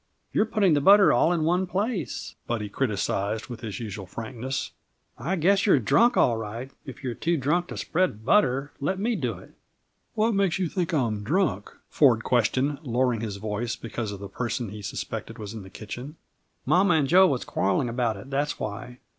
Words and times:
"You're 0.33 0.47
putting 0.47 0.73
the 0.73 0.81
butter 0.81 1.13
all 1.13 1.31
in 1.31 1.43
one 1.43 1.67
place," 1.67 2.33
Buddy 2.47 2.69
criticised, 2.69 3.49
with 3.49 3.59
his 3.61 3.79
usual 3.79 4.07
frankness. 4.07 4.71
"I 5.15 5.35
guess 5.35 5.67
you're 5.67 5.77
drunk, 5.77 6.17
all 6.17 6.37
right. 6.37 6.71
If 6.87 7.03
you're 7.03 7.13
too 7.13 7.37
drunk 7.37 7.67
to 7.67 7.77
spread 7.77 8.25
butter, 8.25 8.71
let 8.79 8.97
me 8.97 9.15
do 9.15 9.37
it." 9.37 9.53
"What 10.15 10.33
makes 10.33 10.57
you 10.57 10.67
think 10.69 10.91
I'm 10.91 11.23
drunk?" 11.23 11.71
Ford 11.87 12.23
questioned, 12.23 12.79
lowering 12.81 13.21
his 13.21 13.35
voice 13.37 13.75
because 13.75 14.11
of 14.11 14.19
the 14.19 14.27
person 14.27 14.69
he 14.69 14.81
suspected 14.81 15.37
was 15.37 15.53
in 15.53 15.61
the 15.61 15.69
kitchen. 15.69 16.15
"Mamma 16.65 16.95
and 16.95 17.07
Jo 17.07 17.27
was 17.27 17.45
quarreling 17.45 17.87
about 17.87 18.17
it; 18.17 18.31
that's 18.31 18.59
why. 18.59 18.97